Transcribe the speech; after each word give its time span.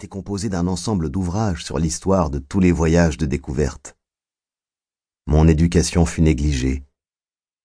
était 0.00 0.08
composé 0.08 0.48
d'un 0.48 0.66
ensemble 0.66 1.10
d'ouvrages 1.10 1.62
sur 1.62 1.78
l'histoire 1.78 2.30
de 2.30 2.38
tous 2.38 2.58
les 2.58 2.72
voyages 2.72 3.18
de 3.18 3.26
découverte. 3.26 3.98
Mon 5.26 5.46
éducation 5.46 6.06
fut 6.06 6.22
négligée. 6.22 6.84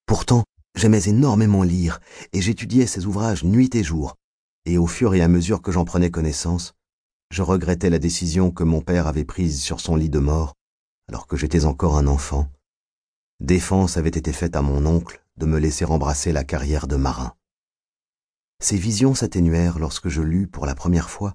Pourtant, 0.05 0.43
j'aimais 0.75 1.03
énormément 1.03 1.63
lire, 1.63 2.01
et 2.33 2.41
j'étudiais 2.41 2.87
ces 2.87 3.05
ouvrages 3.05 3.45
nuit 3.45 3.73
et 3.73 3.85
jour, 3.85 4.15
et 4.65 4.77
au 4.77 4.85
fur 4.85 5.15
et 5.15 5.21
à 5.21 5.29
mesure 5.29 5.61
que 5.61 5.71
j'en 5.71 5.85
prenais 5.85 6.11
connaissance, 6.11 6.73
je 7.31 7.41
regrettais 7.41 7.89
la 7.89 7.99
décision 7.99 8.51
que 8.51 8.65
mon 8.65 8.81
père 8.81 9.07
avait 9.07 9.23
prise 9.23 9.61
sur 9.61 9.79
son 9.79 9.95
lit 9.95 10.09
de 10.09 10.19
mort, 10.19 10.55
alors 11.07 11.27
que 11.27 11.37
j'étais 11.37 11.63
encore 11.63 11.95
un 11.95 12.05
enfant. 12.05 12.49
Défense 13.39 13.95
avait 13.95 14.09
été 14.09 14.33
faite 14.33 14.57
à 14.57 14.61
mon 14.61 14.85
oncle 14.85 15.23
de 15.37 15.45
me 15.45 15.57
laisser 15.57 15.85
embrasser 15.85 16.33
la 16.33 16.43
carrière 16.43 16.87
de 16.87 16.97
marin. 16.97 17.33
Ces 18.59 18.75
visions 18.75 19.15
s'atténuèrent 19.15 19.79
lorsque 19.79 20.09
je 20.09 20.21
lus 20.21 20.47
pour 20.47 20.65
la 20.65 20.75
première 20.75 21.09
fois 21.09 21.33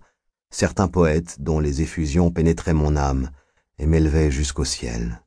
certains 0.51 0.89
poètes 0.89 1.41
dont 1.41 1.61
les 1.61 1.83
effusions 1.83 2.31
pénétraient 2.31 2.75
mon 2.75 2.97
âme 2.97 3.31
et 3.79 3.87
m'élevaient 3.87 4.31
jusqu'au 4.31 4.65
ciel. 4.65 5.23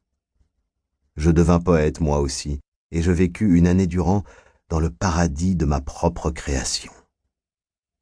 Je 1.16 1.32
devins 1.32 1.60
poète 1.60 2.00
moi 2.00 2.20
aussi, 2.20 2.60
et 2.92 3.02
je 3.02 3.12
vécus 3.12 3.58
une 3.58 3.68
année 3.68 3.88
durant 3.88 4.24
dans 4.70 4.80
le 4.80 4.90
paradis 4.90 5.56
de 5.56 5.66
ma 5.66 5.82
propre 5.82 6.32
création. 6.32 6.92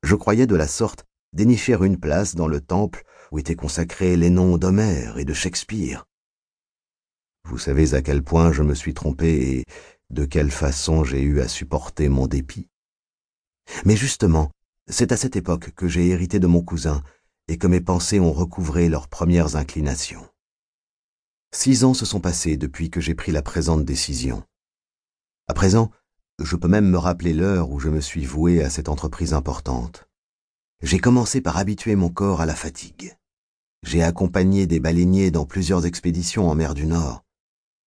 Je 0.03 0.15
croyais 0.15 0.47
de 0.47 0.55
la 0.55 0.67
sorte 0.67 1.05
dénicher 1.33 1.75
une 1.81 1.99
place 1.99 2.35
dans 2.35 2.47
le 2.47 2.59
temple 2.59 3.03
où 3.31 3.39
étaient 3.39 3.55
consacrés 3.55 4.17
les 4.17 4.29
noms 4.29 4.57
d'Homère 4.57 5.17
et 5.17 5.25
de 5.25 5.33
Shakespeare. 5.33 6.05
Vous 7.45 7.57
savez 7.57 7.93
à 7.93 8.01
quel 8.01 8.23
point 8.23 8.51
je 8.51 8.63
me 8.63 8.75
suis 8.75 8.93
trompé 8.93 9.57
et 9.57 9.65
de 10.09 10.25
quelle 10.25 10.51
façon 10.51 11.03
j'ai 11.03 11.21
eu 11.21 11.39
à 11.39 11.47
supporter 11.47 12.09
mon 12.09 12.27
dépit. 12.27 12.67
Mais 13.85 13.95
justement, 13.95 14.51
c'est 14.87 15.11
à 15.11 15.17
cette 15.17 15.35
époque 15.35 15.71
que 15.71 15.87
j'ai 15.87 16.07
hérité 16.07 16.39
de 16.39 16.47
mon 16.47 16.61
cousin 16.61 17.03
et 17.47 17.57
que 17.57 17.67
mes 17.67 17.81
pensées 17.81 18.19
ont 18.19 18.33
recouvré 18.33 18.89
leurs 18.89 19.07
premières 19.07 19.55
inclinations. 19.55 20.27
Six 21.53 21.83
ans 21.83 21.93
se 21.93 22.05
sont 22.05 22.21
passés 22.21 22.57
depuis 22.57 22.89
que 22.89 23.01
j'ai 23.01 23.15
pris 23.15 23.31
la 23.31 23.41
présente 23.41 23.83
décision. 23.83 24.43
À 25.47 25.53
présent, 25.53 25.91
je 26.39 26.55
peux 26.55 26.67
même 26.67 26.89
me 26.89 26.97
rappeler 26.97 27.33
l'heure 27.33 27.69
où 27.71 27.79
je 27.79 27.89
me 27.89 27.99
suis 27.99 28.25
voué 28.25 28.63
à 28.63 28.69
cette 28.69 28.89
entreprise 28.89 29.33
importante. 29.33 30.07
J'ai 30.81 30.99
commencé 30.99 31.41
par 31.41 31.57
habituer 31.57 31.95
mon 31.95 32.09
corps 32.09 32.41
à 32.41 32.45
la 32.45 32.55
fatigue. 32.55 33.17
J'ai 33.83 34.01
accompagné 34.01 34.65
des 34.65 34.79
baleiniers 34.79 35.29
dans 35.29 35.45
plusieurs 35.45 35.85
expéditions 35.85 36.49
en 36.49 36.55
mer 36.55 36.73
du 36.73 36.85
Nord. 36.85 37.23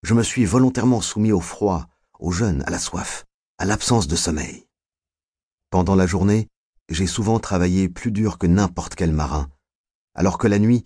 Je 0.03 0.13
me 0.13 0.23
suis 0.23 0.45
volontairement 0.45 1.01
soumis 1.01 1.31
au 1.31 1.41
froid, 1.41 1.87
au 2.19 2.31
jeûne, 2.31 2.63
à 2.67 2.69
la 2.69 2.79
soif, 2.79 3.25
à 3.57 3.65
l'absence 3.65 4.07
de 4.07 4.15
sommeil. 4.15 4.67
Pendant 5.71 5.95
la 5.95 6.05
journée, 6.05 6.47
j'ai 6.89 7.07
souvent 7.07 7.39
travaillé 7.39 7.89
plus 7.89 8.11
dur 8.11 8.37
que 8.37 8.47
n'importe 8.47 8.95
quel 8.95 9.11
marin, 9.11 9.49
alors 10.13 10.37
que 10.37 10.47
la 10.47 10.59
nuit, 10.59 10.85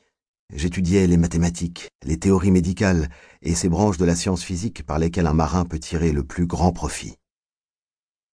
j'étudiais 0.53 1.07
les 1.07 1.17
mathématiques, 1.17 1.89
les 2.03 2.17
théories 2.17 2.51
médicales 2.51 3.09
et 3.41 3.55
ces 3.55 3.69
branches 3.69 3.97
de 3.97 4.05
la 4.05 4.15
science 4.15 4.43
physique 4.43 4.85
par 4.85 4.99
lesquelles 4.99 5.27
un 5.27 5.33
marin 5.33 5.65
peut 5.65 5.79
tirer 5.79 6.11
le 6.11 6.23
plus 6.23 6.47
grand 6.47 6.71
profit. 6.71 7.15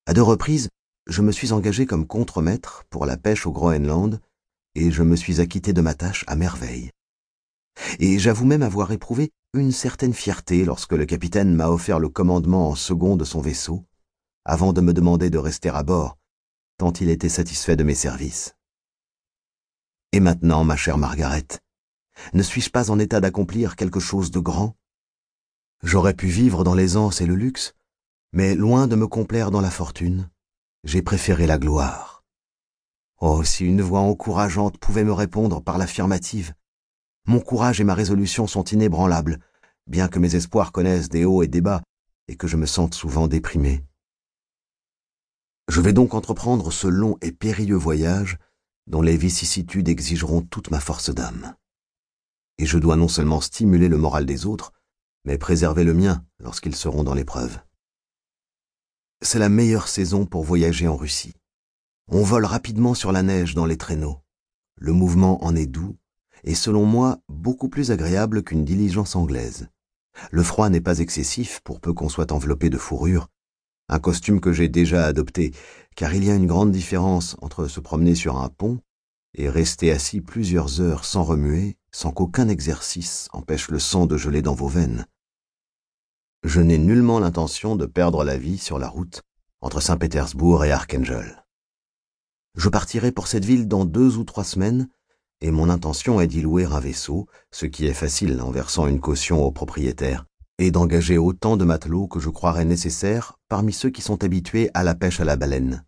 À 0.06 0.14
deux 0.14 0.22
reprises, 0.22 0.68
je 1.06 1.22
me 1.22 1.32
suis 1.32 1.52
engagé 1.52 1.86
comme 1.86 2.06
contremaître 2.06 2.84
pour 2.90 3.06
la 3.06 3.16
pêche 3.16 3.46
au 3.46 3.52
Groenland 3.52 4.20
et 4.74 4.90
je 4.90 5.02
me 5.02 5.16
suis 5.16 5.40
acquitté 5.40 5.72
de 5.72 5.80
ma 5.80 5.94
tâche 5.94 6.24
à 6.26 6.36
merveille. 6.36 6.90
Et 7.98 8.18
j'avoue 8.18 8.46
même 8.46 8.62
avoir 8.62 8.92
éprouvé 8.92 9.30
une 9.54 9.72
certaine 9.72 10.14
fierté 10.14 10.64
lorsque 10.64 10.92
le 10.92 11.06
capitaine 11.06 11.54
m'a 11.54 11.68
offert 11.68 11.98
le 11.98 12.08
commandement 12.08 12.68
en 12.68 12.74
second 12.74 13.16
de 13.16 13.24
son 13.24 13.40
vaisseau, 13.40 13.84
avant 14.44 14.72
de 14.72 14.80
me 14.80 14.92
demander 14.92 15.30
de 15.30 15.38
rester 15.38 15.68
à 15.68 15.82
bord 15.82 16.16
tant 16.78 16.92
il 16.92 17.08
était 17.08 17.28
satisfait 17.28 17.76
de 17.76 17.84
mes 17.84 17.94
services. 17.94 18.56
Et 20.12 20.20
maintenant, 20.20 20.64
ma 20.64 20.76
chère 20.76 20.98
Margaret, 20.98 21.46
ne 22.32 22.42
suis-je 22.42 22.70
pas 22.70 22.90
en 22.90 22.98
état 22.98 23.20
d'accomplir 23.20 23.76
quelque 23.76 24.00
chose 24.00 24.30
de 24.30 24.40
grand? 24.40 24.76
J'aurais 25.82 26.14
pu 26.14 26.26
vivre 26.26 26.64
dans 26.64 26.74
l'aisance 26.74 27.20
et 27.20 27.26
le 27.26 27.34
luxe, 27.34 27.74
mais 28.32 28.54
loin 28.54 28.86
de 28.86 28.96
me 28.96 29.06
complaire 29.06 29.50
dans 29.50 29.60
la 29.60 29.70
fortune, 29.70 30.28
j'ai 30.84 31.02
préféré 31.02 31.46
la 31.46 31.58
gloire. 31.58 32.24
Oh, 33.18 33.42
si 33.44 33.64
une 33.64 33.82
voix 33.82 34.00
encourageante 34.00 34.78
pouvait 34.78 35.04
me 35.04 35.12
répondre 35.12 35.62
par 35.62 35.78
l'affirmative. 35.78 36.52
Mon 37.26 37.40
courage 37.40 37.80
et 37.80 37.84
ma 37.84 37.94
résolution 37.94 38.46
sont 38.46 38.64
inébranlables, 38.64 39.40
bien 39.86 40.08
que 40.08 40.18
mes 40.18 40.34
espoirs 40.34 40.70
connaissent 40.70 41.08
des 41.08 41.24
hauts 41.24 41.42
et 41.42 41.48
des 41.48 41.62
bas, 41.62 41.82
et 42.28 42.36
que 42.36 42.46
je 42.46 42.56
me 42.56 42.66
sente 42.66 42.94
souvent 42.94 43.26
déprimé. 43.26 43.85
Je 45.68 45.80
vais 45.80 45.92
donc 45.92 46.14
entreprendre 46.14 46.72
ce 46.72 46.86
long 46.86 47.18
et 47.22 47.32
périlleux 47.32 47.76
voyage 47.76 48.38
dont 48.86 49.02
les 49.02 49.16
vicissitudes 49.16 49.88
exigeront 49.88 50.42
toute 50.42 50.70
ma 50.70 50.78
force 50.78 51.10
d'âme. 51.10 51.56
Et 52.58 52.66
je 52.66 52.78
dois 52.78 52.96
non 52.96 53.08
seulement 53.08 53.40
stimuler 53.40 53.88
le 53.88 53.98
moral 53.98 54.26
des 54.26 54.46
autres, 54.46 54.72
mais 55.24 55.38
préserver 55.38 55.82
le 55.82 55.92
mien 55.92 56.24
lorsqu'ils 56.38 56.76
seront 56.76 57.02
dans 57.02 57.14
l'épreuve. 57.14 57.58
C'est 59.22 59.40
la 59.40 59.48
meilleure 59.48 59.88
saison 59.88 60.24
pour 60.24 60.44
voyager 60.44 60.86
en 60.86 60.96
Russie. 60.96 61.34
On 62.08 62.22
vole 62.22 62.44
rapidement 62.44 62.94
sur 62.94 63.10
la 63.10 63.22
neige 63.22 63.54
dans 63.54 63.66
les 63.66 63.76
traîneaux. 63.76 64.20
Le 64.76 64.92
mouvement 64.92 65.44
en 65.44 65.56
est 65.56 65.66
doux 65.66 65.96
et 66.44 66.54
selon 66.54 66.84
moi 66.84 67.18
beaucoup 67.28 67.68
plus 67.68 67.90
agréable 67.90 68.44
qu'une 68.44 68.64
diligence 68.64 69.16
anglaise. 69.16 69.68
Le 70.30 70.42
froid 70.44 70.70
n'est 70.70 70.80
pas 70.80 71.00
excessif 71.00 71.60
pour 71.64 71.80
peu 71.80 71.92
qu'on 71.92 72.08
soit 72.08 72.30
enveloppé 72.30 72.70
de 72.70 72.78
fourrure 72.78 73.28
un 73.88 73.98
costume 73.98 74.40
que 74.40 74.52
j'ai 74.52 74.68
déjà 74.68 75.06
adopté, 75.06 75.52
car 75.94 76.14
il 76.14 76.24
y 76.24 76.30
a 76.30 76.34
une 76.34 76.46
grande 76.46 76.72
différence 76.72 77.36
entre 77.40 77.68
se 77.68 77.80
promener 77.80 78.14
sur 78.14 78.36
un 78.36 78.48
pont 78.48 78.80
et 79.34 79.48
rester 79.48 79.90
assis 79.90 80.20
plusieurs 80.20 80.80
heures 80.80 81.04
sans 81.04 81.22
remuer, 81.22 81.76
sans 81.92 82.10
qu'aucun 82.10 82.48
exercice 82.48 83.28
empêche 83.32 83.70
le 83.70 83.78
sang 83.78 84.06
de 84.06 84.16
geler 84.16 84.42
dans 84.42 84.54
vos 84.54 84.68
veines. 84.68 85.06
Je 86.42 86.60
n'ai 86.60 86.78
nullement 86.78 87.18
l'intention 87.18 87.76
de 87.76 87.86
perdre 87.86 88.24
la 88.24 88.38
vie 88.38 88.58
sur 88.58 88.78
la 88.78 88.88
route 88.88 89.22
entre 89.60 89.80
Saint-Pétersbourg 89.80 90.64
et 90.64 90.72
Archangel. 90.72 91.44
Je 92.56 92.68
partirai 92.68 93.12
pour 93.12 93.26
cette 93.26 93.44
ville 93.44 93.68
dans 93.68 93.84
deux 93.84 94.16
ou 94.16 94.24
trois 94.24 94.44
semaines, 94.44 94.88
et 95.40 95.50
mon 95.50 95.68
intention 95.68 96.20
est 96.20 96.26
d'y 96.26 96.40
louer 96.40 96.64
un 96.64 96.80
vaisseau, 96.80 97.26
ce 97.50 97.66
qui 97.66 97.86
est 97.86 97.94
facile 97.94 98.40
en 98.40 98.50
versant 98.50 98.86
une 98.86 99.00
caution 99.00 99.44
au 99.44 99.50
propriétaire, 99.50 100.24
et 100.58 100.70
d'engager 100.70 101.18
autant 101.18 101.56
de 101.56 101.64
matelots 101.64 102.06
que 102.06 102.20
je 102.20 102.30
croirais 102.30 102.64
nécessaire 102.64 103.38
parmi 103.48 103.72
ceux 103.72 103.90
qui 103.90 104.02
sont 104.02 104.24
habitués 104.24 104.70
à 104.74 104.82
la 104.82 104.94
pêche 104.94 105.20
à 105.20 105.24
la 105.24 105.36
baleine. 105.36 105.84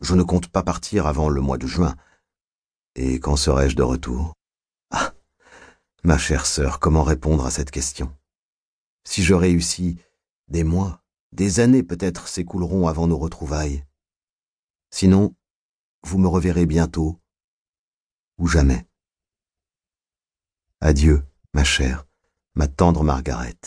Je 0.00 0.14
ne 0.14 0.22
compte 0.22 0.48
pas 0.48 0.62
partir 0.62 1.06
avant 1.06 1.28
le 1.28 1.40
mois 1.40 1.58
de 1.58 1.66
juin. 1.66 1.96
Et 2.94 3.20
quand 3.20 3.36
serai-je 3.36 3.76
de 3.76 3.82
retour? 3.82 4.34
Ah 4.90 5.12
Ma 6.04 6.18
chère 6.18 6.46
sœur, 6.46 6.80
comment 6.80 7.02
répondre 7.02 7.44
à 7.44 7.50
cette 7.50 7.70
question? 7.70 8.16
Si 9.04 9.22
je 9.22 9.34
réussis, 9.34 9.98
des 10.48 10.64
mois, 10.64 11.02
des 11.32 11.60
années 11.60 11.82
peut-être 11.82 12.28
s'écouleront 12.28 12.88
avant 12.88 13.06
nos 13.06 13.18
retrouvailles. 13.18 13.84
Sinon, 14.90 15.34
vous 16.02 16.18
me 16.18 16.28
reverrez 16.28 16.66
bientôt, 16.66 17.20
ou 18.38 18.46
jamais. 18.46 18.86
Adieu, 20.80 21.24
ma 21.54 21.62
chère, 21.62 22.06
ma 22.54 22.66
tendre 22.66 23.04
Margaret. 23.04 23.58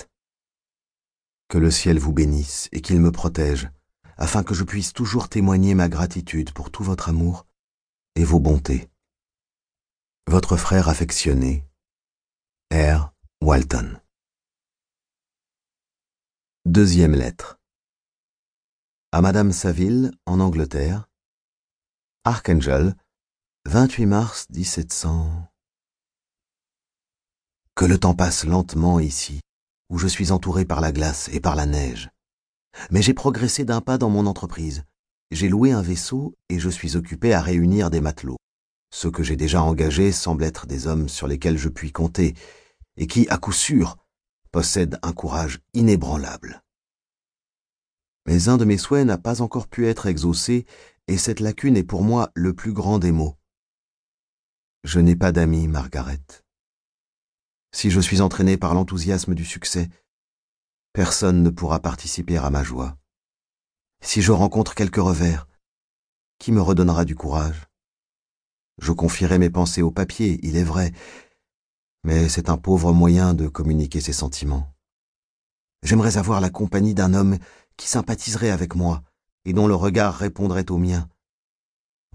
Que 1.54 1.60
le 1.60 1.70
ciel 1.70 2.00
vous 2.00 2.14
bénisse 2.14 2.68
et 2.72 2.82
qu'il 2.82 3.00
me 3.00 3.12
protège, 3.12 3.70
afin 4.18 4.42
que 4.42 4.56
je 4.56 4.64
puisse 4.64 4.92
toujours 4.92 5.30
témoigner 5.30 5.76
ma 5.76 5.88
gratitude 5.88 6.52
pour 6.52 6.72
tout 6.72 6.84
votre 6.84 7.10
amour 7.10 7.46
et 8.16 8.24
vos 8.24 8.40
bontés. 8.40 8.90
Votre 10.26 10.58
frère 10.58 10.90
affectionné, 10.90 11.64
R. 12.74 13.14
Walton. 13.40 14.02
Deuxième 16.66 17.14
lettre. 17.14 17.60
À 19.12 19.22
Madame 19.22 19.52
Saville, 19.52 20.10
en 20.26 20.40
Angleterre, 20.40 21.08
Archangel, 22.24 22.96
28 23.66 24.08
mars 24.08 24.48
1700. 24.50 25.54
Que 27.76 27.86
le 27.86 28.00
temps 28.00 28.16
passe 28.16 28.44
lentement 28.44 29.00
ici, 29.00 29.40
où 29.94 30.00
je 30.00 30.08
suis 30.08 30.32
entouré 30.32 30.66
par 30.66 30.82
la 30.82 30.92
glace 30.92 31.30
et 31.34 31.40
par 31.40 31.56
la 31.56 31.68
neige. 31.68 32.10
Mais 32.90 33.04
j'ai 33.04 33.14
progressé 33.14 33.64
d'un 33.64 33.80
pas 33.80 34.00
dans 34.00 34.10
mon 34.10 34.26
entreprise. 34.26 34.86
J'ai 35.30 35.48
loué 35.48 35.72
un 35.72 35.84
vaisseau 35.84 36.36
et 36.50 36.58
je 36.58 36.70
suis 36.70 36.96
occupé 36.96 37.32
à 37.32 37.42
réunir 37.42 37.92
des 37.92 38.02
matelots. 38.02 38.40
Ceux 38.90 39.12
que 39.12 39.22
j'ai 39.22 39.36
déjà 39.36 39.62
engagés 39.62 40.12
semblent 40.12 40.46
être 40.46 40.66
des 40.66 40.88
hommes 40.88 41.08
sur 41.10 41.28
lesquels 41.28 41.60
je 41.60 41.70
puis 41.70 41.92
compter, 41.92 42.34
et 42.98 43.06
qui, 43.06 43.28
à 43.30 43.38
coup 43.38 43.52
sûr, 43.52 43.98
possèdent 44.52 44.98
un 45.04 45.14
courage 45.14 45.60
inébranlable. 45.76 46.64
Mais 48.26 48.50
un 48.50 48.58
de 48.58 48.66
mes 48.66 48.80
souhaits 48.80 49.06
n'a 49.06 49.20
pas 49.20 49.44
encore 49.44 49.68
pu 49.68 49.86
être 49.86 50.08
exaucé, 50.08 50.66
et 51.08 51.20
cette 51.20 51.40
lacune 51.40 51.78
est 51.78 51.84
pour 51.84 52.02
moi 52.02 52.32
le 52.34 52.56
plus 52.56 52.74
grand 52.74 52.98
des 52.98 53.12
maux. 53.12 53.36
Je 54.84 55.00
n'ai 55.00 55.16
pas 55.16 55.32
d'amis, 55.32 55.68
Margaret. 55.68 56.43
Si 57.74 57.90
je 57.90 58.00
suis 58.00 58.22
entraîné 58.22 58.56
par 58.56 58.76
l'enthousiasme 58.76 59.34
du 59.34 59.44
succès, 59.44 59.90
personne 60.94 61.42
ne 61.42 61.50
pourra 61.50 61.80
participer 61.80 62.38
à 62.38 62.50
ma 62.50 62.64
joie. 62.64 62.98
Si 64.02 64.22
je 64.22 64.32
rencontre 64.32 64.76
quelques 64.76 64.98
revers, 64.98 65.48
qui 66.38 66.52
me 66.52 66.62
redonnera 66.62 67.04
du 67.04 67.16
courage 67.16 67.68
Je 68.80 68.92
confierai 68.92 69.40
mes 69.40 69.50
pensées 69.50 69.82
au 69.82 69.92
papier, 69.92 70.40
il 70.44 70.56
est 70.56 70.64
vrai, 70.64 70.94
mais 72.04 72.30
c'est 72.30 72.50
un 72.50 72.58
pauvre 72.58 72.94
moyen 72.94 73.34
de 73.34 73.48
communiquer 73.48 74.02
ses 74.02 74.14
sentiments. 74.14 74.72
J'aimerais 75.82 76.18
avoir 76.18 76.42
la 76.42 76.50
compagnie 76.50 76.94
d'un 76.94 77.14
homme 77.14 77.38
qui 77.76 77.88
sympathiserait 77.88 78.52
avec 78.52 78.76
moi 78.76 79.02
et 79.46 79.54
dont 79.54 79.68
le 79.68 79.76
regard 79.76 80.16
répondrait 80.16 80.70
au 80.70 80.78
mien. 80.78 81.10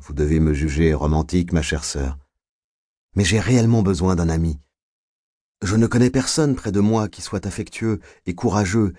Vous 0.01 0.15
devez 0.15 0.39
me 0.39 0.55
juger 0.55 0.95
romantique, 0.95 1.53
ma 1.53 1.63
chère 1.63 1.85
sœur. 1.85 2.17
Mais 3.17 3.25
j'ai 3.25 3.41
réellement 3.41 3.83
besoin 3.83 4.15
d'un 4.15 4.29
ami. 4.29 4.61
Je 5.63 5.77
ne 5.77 5.87
connais 5.87 6.11
personne 6.11 6.55
près 6.55 6.71
de 6.71 6.81
moi 6.81 7.09
qui 7.09 7.21
soit 7.21 7.47
affectueux 7.47 8.01
et 8.27 8.35
courageux, 8.35 8.93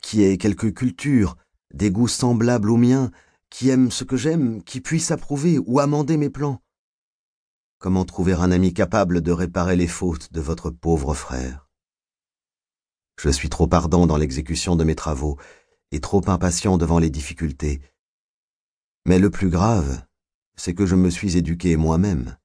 qui 0.00 0.22
ait 0.22 0.38
quelque 0.38 0.68
culture, 0.68 1.36
des 1.74 1.90
goûts 1.90 2.08
semblables 2.08 2.70
aux 2.70 2.76
miens, 2.76 3.10
qui 3.50 3.70
aime 3.70 3.90
ce 3.90 4.04
que 4.04 4.16
j'aime, 4.16 4.62
qui 4.62 4.80
puisse 4.80 5.10
approuver 5.10 5.58
ou 5.58 5.80
amender 5.80 6.16
mes 6.16 6.30
plans. 6.30 6.62
Comment 7.78 8.04
trouver 8.04 8.34
un 8.34 8.50
ami 8.50 8.72
capable 8.72 9.20
de 9.20 9.32
réparer 9.32 9.76
les 9.76 9.88
fautes 9.88 10.32
de 10.32 10.40
votre 10.40 10.70
pauvre 10.70 11.12
frère? 11.14 11.68
Je 13.20 13.30
suis 13.30 13.48
trop 13.48 13.68
ardent 13.72 14.06
dans 14.06 14.16
l'exécution 14.16 14.76
de 14.76 14.84
mes 14.84 14.94
travaux 14.94 15.38
et 15.90 16.00
trop 16.00 16.22
impatient 16.28 16.78
devant 16.78 16.98
les 16.98 17.10
difficultés. 17.10 17.80
Mais 19.06 19.18
le 19.18 19.30
plus 19.30 19.50
grave, 19.50 20.02
c'est 20.56 20.74
que 20.74 20.86
je 20.86 20.94
me 20.94 21.10
suis 21.10 21.36
éduqué 21.36 21.76
moi-même. 21.76 22.36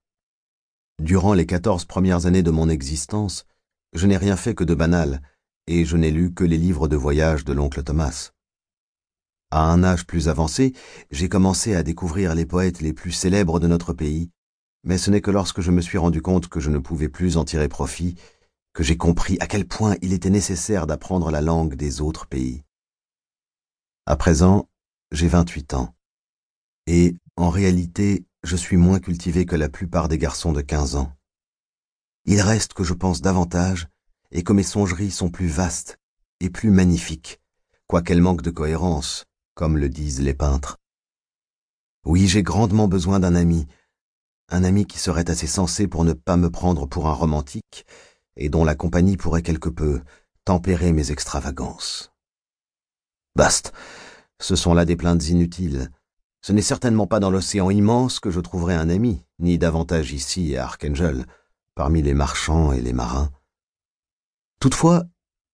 Durant 0.99 1.33
les 1.33 1.45
quatorze 1.45 1.85
premières 1.85 2.25
années 2.25 2.43
de 2.43 2.51
mon 2.51 2.69
existence, 2.69 3.45
je 3.93 4.07
n'ai 4.07 4.17
rien 4.17 4.35
fait 4.35 4.55
que 4.55 4.63
de 4.63 4.75
banal, 4.75 5.21
et 5.67 5.85
je 5.85 5.97
n'ai 5.97 6.11
lu 6.11 6.33
que 6.33 6.43
les 6.43 6.57
livres 6.57 6.87
de 6.87 6.95
voyage 6.95 7.45
de 7.45 7.53
l'oncle 7.53 7.83
Thomas. 7.83 8.31
À 9.51 9.71
un 9.71 9.83
âge 9.83 10.05
plus 10.05 10.29
avancé, 10.29 10.73
j'ai 11.11 11.29
commencé 11.29 11.75
à 11.75 11.83
découvrir 11.83 12.35
les 12.35 12.45
poètes 12.45 12.81
les 12.81 12.93
plus 12.93 13.11
célèbres 13.11 13.59
de 13.59 13.67
notre 13.67 13.93
pays, 13.93 14.31
mais 14.83 14.97
ce 14.97 15.11
n'est 15.11 15.21
que 15.21 15.31
lorsque 15.31 15.61
je 15.61 15.71
me 15.71 15.81
suis 15.81 15.97
rendu 15.97 16.21
compte 16.21 16.47
que 16.47 16.59
je 16.59 16.69
ne 16.69 16.79
pouvais 16.79 17.09
plus 17.09 17.37
en 17.37 17.43
tirer 17.43 17.67
profit, 17.67 18.15
que 18.73 18.83
j'ai 18.83 18.97
compris 18.97 19.37
à 19.41 19.47
quel 19.47 19.67
point 19.67 19.95
il 20.01 20.13
était 20.13 20.29
nécessaire 20.29 20.87
d'apprendre 20.87 21.29
la 21.29 21.41
langue 21.41 21.75
des 21.75 22.01
autres 22.01 22.27
pays. 22.27 22.63
À 24.05 24.15
présent, 24.15 24.69
j'ai 25.11 25.27
vingt-huit 25.27 25.73
ans, 25.73 25.93
et, 26.87 27.15
en 27.35 27.49
réalité, 27.49 28.25
je 28.43 28.55
suis 28.55 28.77
moins 28.77 28.99
cultivé 28.99 29.45
que 29.45 29.55
la 29.55 29.69
plupart 29.69 30.07
des 30.07 30.17
garçons 30.17 30.53
de 30.53 30.61
quinze 30.61 30.95
ans. 30.95 31.11
Il 32.25 32.41
reste 32.41 32.73
que 32.73 32.83
je 32.83 32.93
pense 32.93 33.21
davantage, 33.21 33.87
et 34.31 34.43
que 34.43 34.53
mes 34.53 34.63
songeries 34.63 35.11
sont 35.11 35.29
plus 35.29 35.47
vastes 35.47 35.97
et 36.39 36.49
plus 36.49 36.71
magnifiques, 36.71 37.39
quoiqu'elles 37.87 38.21
manquent 38.21 38.41
de 38.41 38.51
cohérence, 38.51 39.25
comme 39.55 39.77
le 39.77 39.89
disent 39.89 40.21
les 40.21 40.33
peintres. 40.33 40.77
Oui, 42.05 42.27
j'ai 42.27 42.43
grandement 42.43 42.87
besoin 42.87 43.19
d'un 43.19 43.35
ami, 43.35 43.67
un 44.49 44.63
ami 44.63 44.85
qui 44.85 44.99
serait 44.99 45.29
assez 45.29 45.47
sensé 45.47 45.87
pour 45.87 46.03
ne 46.03 46.13
pas 46.13 46.37
me 46.37 46.49
prendre 46.49 46.85
pour 46.85 47.07
un 47.07 47.13
romantique, 47.13 47.85
et 48.35 48.49
dont 48.49 48.63
la 48.63 48.75
compagnie 48.75 49.17
pourrait 49.17 49.41
quelque 49.41 49.69
peu 49.69 50.01
tempérer 50.45 50.93
mes 50.93 51.11
extravagances. 51.11 52.11
Bast, 53.35 53.71
ce 54.39 54.55
sont 54.55 54.73
là 54.73 54.85
des 54.85 54.95
plaintes 54.95 55.27
inutiles. 55.27 55.89
Ce 56.41 56.51
n'est 56.51 56.61
certainement 56.61 57.07
pas 57.07 57.19
dans 57.19 57.29
l'océan 57.29 57.69
immense 57.69 58.19
que 58.19 58.31
je 58.31 58.39
trouverai 58.39 58.75
un 58.75 58.89
ami, 58.89 59.23
ni 59.39 59.57
davantage 59.57 60.11
ici 60.11 60.57
à 60.57 60.65
Archangel, 60.65 61.25
parmi 61.81 62.03
les 62.03 62.13
marchands 62.13 62.71
et 62.73 62.79
les 62.79 62.93
marins. 62.93 63.31
Toutefois, 64.59 65.05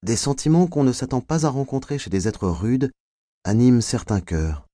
des 0.03 0.18
sentiments 0.18 0.68
qu'on 0.68 0.83
ne 0.83 0.91
s'attend 0.91 1.21
pas 1.21 1.45
à 1.45 1.50
rencontrer 1.50 1.97
chez 1.97 2.09
des 2.09 2.27
êtres 2.27 2.50
rudes 2.50 2.91
animent 3.45 3.79
certains 3.79 4.19
cœurs. 4.19 4.68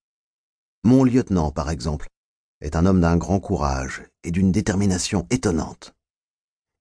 Mon 0.83 1.03
lieutenant, 1.03 1.51
par 1.51 1.69
exemple, 1.69 2.07
est 2.61 2.75
un 2.75 2.87
homme 2.87 3.01
d'un 3.01 3.17
grand 3.17 3.39
courage 3.39 4.01
et 4.23 4.31
d'une 4.31 4.51
détermination 4.51 5.27
étonnante. 5.29 5.93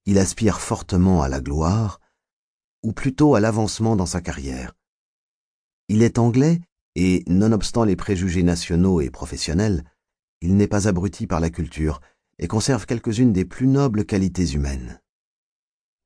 Il 0.06 0.16
aspire 0.16 0.58
fortement 0.58 1.20
à 1.20 1.28
la 1.28 1.42
gloire, 1.42 2.00
ou 2.82 2.94
plutôt 2.94 3.34
à 3.34 3.40
l'avancement 3.40 3.94
dans 3.94 4.06
sa 4.06 4.22
carrière. 4.22 4.72
Il 5.88 6.02
est 6.02 6.18
anglais 6.18 6.62
et, 6.94 7.24
nonobstant 7.26 7.84
les 7.84 7.96
préjugés 7.96 8.42
nationaux 8.42 9.02
et 9.02 9.10
professionnels, 9.10 9.84
il 10.40 10.56
n'est 10.56 10.66
pas 10.66 10.88
abruti 10.88 11.26
par 11.26 11.40
la 11.40 11.50
culture 11.50 12.00
et 12.42 12.48
conserve 12.48 12.86
quelques-unes 12.86 13.32
des 13.32 13.44
plus 13.44 13.68
nobles 13.68 14.04
qualités 14.04 14.50
humaines. 14.50 15.00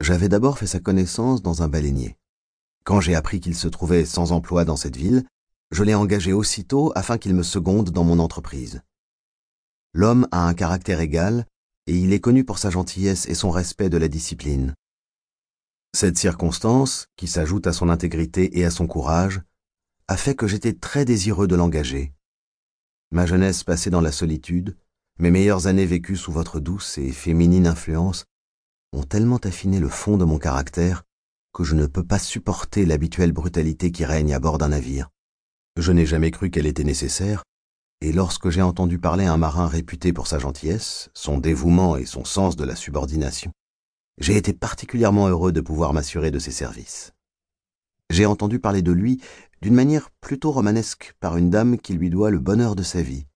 J'avais 0.02 0.28
d'abord 0.28 0.58
fait 0.58 0.66
sa 0.66 0.80
connaissance 0.80 1.40
dans 1.40 1.62
un 1.62 1.68
baleinier. 1.68 2.18
Quand 2.84 3.00
j'ai 3.00 3.14
appris 3.14 3.40
qu'il 3.40 3.54
se 3.54 3.68
trouvait 3.68 4.04
sans 4.04 4.32
emploi 4.32 4.66
dans 4.66 4.76
cette 4.76 4.96
ville, 4.96 5.24
je 5.70 5.82
l'ai 5.82 5.94
engagé 5.94 6.34
aussitôt 6.34 6.92
afin 6.94 7.16
qu'il 7.16 7.34
me 7.34 7.42
seconde 7.42 7.88
dans 7.88 8.04
mon 8.04 8.18
entreprise. 8.18 8.82
L'homme 9.94 10.28
a 10.30 10.46
un 10.46 10.52
caractère 10.52 11.00
égal, 11.00 11.46
et 11.86 11.96
il 11.96 12.12
est 12.12 12.20
connu 12.20 12.44
pour 12.44 12.58
sa 12.58 12.68
gentillesse 12.68 13.26
et 13.30 13.34
son 13.34 13.50
respect 13.50 13.88
de 13.88 13.96
la 13.96 14.08
discipline. 14.08 14.74
Cette 15.94 16.18
circonstance, 16.18 17.06
qui 17.16 17.28
s'ajoute 17.28 17.66
à 17.66 17.72
son 17.72 17.88
intégrité 17.88 18.58
et 18.58 18.66
à 18.66 18.70
son 18.70 18.86
courage, 18.86 19.40
a 20.06 20.18
fait 20.18 20.34
que 20.34 20.46
j'étais 20.46 20.74
très 20.74 21.06
désireux 21.06 21.46
de 21.46 21.56
l'engager. 21.56 22.12
Ma 23.10 23.24
jeunesse 23.24 23.64
passée 23.64 23.88
dans 23.88 24.02
la 24.02 24.12
solitude, 24.12 24.76
mes 25.18 25.30
meilleures 25.30 25.66
années 25.66 25.86
vécues 25.86 26.16
sous 26.16 26.32
votre 26.32 26.60
douce 26.60 26.98
et 26.98 27.10
féminine 27.10 27.66
influence, 27.66 28.26
ont 28.92 29.02
tellement 29.02 29.38
affiné 29.38 29.80
le 29.80 29.88
fond 29.88 30.16
de 30.16 30.24
mon 30.24 30.38
caractère 30.38 31.04
que 31.54 31.64
je 31.64 31.74
ne 31.74 31.86
peux 31.86 32.04
pas 32.04 32.18
supporter 32.18 32.84
l'habituelle 32.84 33.32
brutalité 33.32 33.90
qui 33.90 34.04
règne 34.04 34.34
à 34.34 34.40
bord 34.40 34.58
d'un 34.58 34.68
navire. 34.68 35.08
Je 35.78 35.92
n'ai 35.92 36.04
jamais 36.04 36.30
cru 36.30 36.50
qu'elle 36.50 36.66
était 36.66 36.84
nécessaire, 36.84 37.44
et 38.02 38.12
lorsque 38.12 38.50
j'ai 38.50 38.60
entendu 38.60 38.98
parler 38.98 39.24
un 39.24 39.38
marin 39.38 39.66
réputé 39.66 40.12
pour 40.12 40.26
sa 40.26 40.38
gentillesse, 40.38 41.08
son 41.14 41.38
dévouement 41.38 41.96
et 41.96 42.04
son 42.04 42.24
sens 42.24 42.56
de 42.56 42.64
la 42.64 42.76
subordination, 42.76 43.52
j'ai 44.18 44.36
été 44.36 44.52
particulièrement 44.52 45.28
heureux 45.28 45.52
de 45.52 45.62
pouvoir 45.62 45.94
m'assurer 45.94 46.30
de 46.30 46.38
ses 46.38 46.50
services. 46.50 47.12
J'ai 48.10 48.26
entendu 48.26 48.60
parler 48.60 48.82
de 48.82 48.92
lui 48.92 49.22
d'une 49.62 49.74
manière 49.74 50.10
plutôt 50.20 50.52
romanesque 50.52 51.14
par 51.20 51.38
une 51.38 51.50
dame 51.50 51.78
qui 51.78 51.94
lui 51.94 52.10
doit 52.10 52.30
le 52.30 52.38
bonheur 52.38 52.76
de 52.76 52.82
sa 52.82 53.00
vie. 53.00 53.26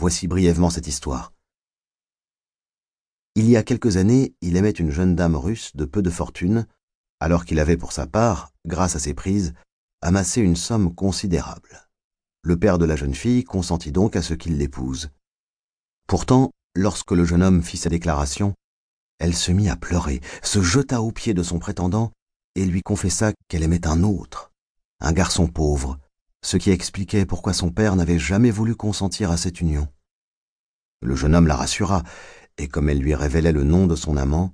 Voici 0.00 0.28
brièvement 0.28 0.70
cette 0.70 0.86
histoire. 0.86 1.32
Il 3.34 3.48
y 3.48 3.56
a 3.56 3.64
quelques 3.64 3.96
années, 3.96 4.34
il 4.40 4.56
aimait 4.56 4.70
une 4.70 4.92
jeune 4.92 5.16
dame 5.16 5.34
russe 5.34 5.74
de 5.74 5.84
peu 5.84 6.02
de 6.02 6.10
fortune, 6.10 6.66
alors 7.18 7.44
qu'il 7.44 7.58
avait 7.58 7.76
pour 7.76 7.90
sa 7.92 8.06
part, 8.06 8.52
grâce 8.64 8.94
à 8.94 9.00
ses 9.00 9.12
prises, 9.12 9.54
amassé 10.00 10.40
une 10.40 10.54
somme 10.54 10.94
considérable. 10.94 11.88
Le 12.42 12.56
père 12.56 12.78
de 12.78 12.84
la 12.84 12.94
jeune 12.94 13.14
fille 13.14 13.42
consentit 13.42 13.90
donc 13.90 14.14
à 14.14 14.22
ce 14.22 14.34
qu'il 14.34 14.56
l'épouse. 14.56 15.10
Pourtant, 16.06 16.52
lorsque 16.76 17.10
le 17.10 17.24
jeune 17.24 17.42
homme 17.42 17.62
fit 17.62 17.76
sa 17.76 17.90
déclaration, 17.90 18.54
elle 19.18 19.34
se 19.34 19.50
mit 19.50 19.68
à 19.68 19.74
pleurer, 19.74 20.20
se 20.44 20.62
jeta 20.62 21.02
aux 21.02 21.10
pieds 21.10 21.34
de 21.34 21.42
son 21.42 21.58
prétendant 21.58 22.12
et 22.54 22.64
lui 22.64 22.82
confessa 22.82 23.32
qu'elle 23.48 23.64
aimait 23.64 23.86
un 23.86 24.04
autre, 24.04 24.52
un 25.00 25.12
garçon 25.12 25.48
pauvre, 25.48 25.98
ce 26.42 26.56
qui 26.56 26.70
expliquait 26.70 27.26
pourquoi 27.26 27.52
son 27.52 27.70
père 27.70 27.96
n'avait 27.96 28.18
jamais 28.18 28.50
voulu 28.50 28.76
consentir 28.76 29.30
à 29.30 29.36
cette 29.36 29.60
union. 29.60 29.88
Le 31.00 31.14
jeune 31.14 31.34
homme 31.34 31.46
la 31.46 31.56
rassura, 31.56 32.02
et 32.56 32.68
comme 32.68 32.88
elle 32.88 32.98
lui 32.98 33.14
révélait 33.14 33.52
le 33.52 33.64
nom 33.64 33.86
de 33.86 33.94
son 33.94 34.16
amant, 34.16 34.52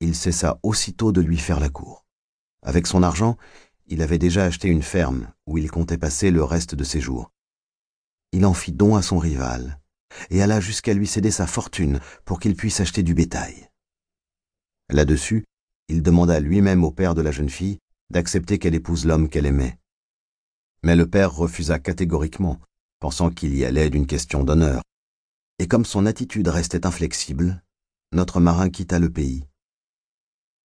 il 0.00 0.14
cessa 0.14 0.58
aussitôt 0.62 1.12
de 1.12 1.20
lui 1.20 1.38
faire 1.38 1.60
la 1.60 1.68
cour. 1.68 2.06
Avec 2.62 2.86
son 2.86 3.02
argent, 3.02 3.36
il 3.86 4.02
avait 4.02 4.18
déjà 4.18 4.44
acheté 4.44 4.68
une 4.68 4.82
ferme 4.82 5.32
où 5.46 5.58
il 5.58 5.70
comptait 5.70 5.98
passer 5.98 6.30
le 6.30 6.42
reste 6.42 6.74
de 6.74 6.84
ses 6.84 7.00
jours. 7.00 7.30
Il 8.32 8.46
en 8.46 8.54
fit 8.54 8.72
don 8.72 8.96
à 8.96 9.02
son 9.02 9.18
rival, 9.18 9.80
et 10.30 10.42
alla 10.42 10.60
jusqu'à 10.60 10.94
lui 10.94 11.06
céder 11.06 11.30
sa 11.30 11.46
fortune 11.46 12.00
pour 12.24 12.40
qu'il 12.40 12.56
puisse 12.56 12.80
acheter 12.80 13.02
du 13.02 13.14
bétail. 13.14 13.68
Là-dessus, 14.90 15.44
il 15.88 16.02
demanda 16.02 16.40
lui-même 16.40 16.84
au 16.84 16.90
père 16.90 17.14
de 17.14 17.22
la 17.22 17.32
jeune 17.32 17.50
fille 17.50 17.78
d'accepter 18.10 18.58
qu'elle 18.58 18.74
épouse 18.74 19.06
l'homme 19.06 19.28
qu'elle 19.28 19.46
aimait. 19.46 19.78
Mais 20.82 20.96
le 20.96 21.08
père 21.08 21.32
refusa 21.32 21.78
catégoriquement, 21.78 22.58
pensant 22.98 23.30
qu'il 23.30 23.56
y 23.56 23.64
allait 23.64 23.90
d'une 23.90 24.06
question 24.06 24.44
d'honneur. 24.44 24.82
Et 25.60 25.68
comme 25.68 25.84
son 25.84 26.06
attitude 26.06 26.48
restait 26.48 26.86
inflexible, 26.86 27.62
notre 28.12 28.40
marin 28.40 28.70
quitta 28.70 28.98
le 28.98 29.12
pays. 29.12 29.44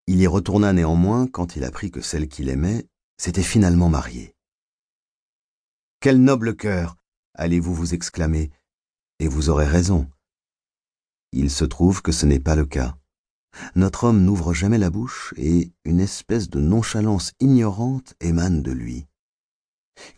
Il 0.07 0.21
y 0.21 0.25
retourna 0.25 0.71
néanmoins 0.71 1.27
quand 1.27 1.57
il 1.57 1.65
apprit 1.65 1.91
que 1.91 1.99
celle 1.99 2.29
qu'il 2.29 2.47
aimait 2.47 2.87
s'était 3.17 3.43
finalement 3.43 3.89
mariée. 3.89 4.37
Quel 5.99 6.23
noble 6.23 6.55
cœur 6.55 6.95
allez-vous 7.33 7.73
vous 7.73 7.93
exclamer, 7.93 8.51
et 9.19 9.27
vous 9.27 9.49
aurez 9.49 9.67
raison. 9.67 10.09
Il 11.33 11.51
se 11.51 11.65
trouve 11.65 12.01
que 12.01 12.13
ce 12.13 12.25
n'est 12.25 12.39
pas 12.39 12.55
le 12.55 12.65
cas. 12.65 12.95
Notre 13.75 14.05
homme 14.05 14.23
n'ouvre 14.23 14.53
jamais 14.53 14.77
la 14.77 14.91
bouche 14.91 15.33
et 15.35 15.73
une 15.83 15.99
espèce 15.99 16.49
de 16.49 16.61
nonchalance 16.61 17.33
ignorante 17.41 18.13
émane 18.21 18.61
de 18.61 18.71
lui. 18.71 19.07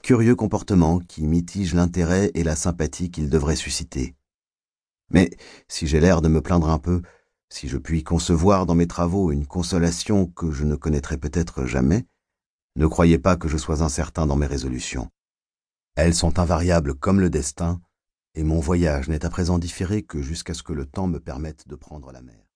Curieux 0.04 0.36
comportement 0.36 1.00
qui 1.00 1.26
mitige 1.26 1.74
l'intérêt 1.74 2.30
et 2.36 2.44
la 2.44 2.56
sympathie 2.56 3.10
qu'il 3.10 3.32
devrait 3.32 3.56
susciter. 3.56 4.14
Mais 5.10 5.30
si 5.68 5.88
j'ai 5.88 6.00
l'air 6.00 6.22
de 6.22 6.28
me 6.28 6.42
plaindre 6.42 6.70
un 6.70 6.80
peu, 6.80 7.02
si 7.50 7.68
je 7.68 7.78
puis 7.78 8.04
concevoir 8.04 8.66
dans 8.66 8.76
mes 8.76 8.88
travaux 8.88 9.32
une 9.32 9.48
consolation 9.48 10.26
que 10.26 10.52
je 10.52 10.66
ne 10.66 10.76
connaîtrai 10.76 11.18
peut-être 11.18 11.66
jamais, 11.66 12.06
ne 12.76 12.88
croyez 12.88 13.18
pas 13.18 13.38
que 13.38 13.48
je 13.48 13.58
sois 13.58 13.82
incertain 13.82 14.26
dans 14.26 14.36
mes 14.36 14.46
résolutions. 14.46 15.10
Elles 15.96 16.14
sont 16.14 16.40
invariables 16.40 16.94
comme 16.94 17.20
le 17.20 17.30
destin, 17.30 17.82
et 18.36 18.44
mon 18.44 18.60
voyage 18.60 19.08
n'est 19.08 19.26
à 19.26 19.30
présent 19.30 19.58
différé 19.58 20.04
que 20.04 20.22
jusqu'à 20.22 20.54
ce 20.54 20.62
que 20.62 20.74
le 20.74 20.86
temps 20.86 21.08
me 21.08 21.20
permette 21.20 21.68
de 21.68 21.76
prendre 21.76 22.12
la 22.12 22.22
mer. 22.22 22.44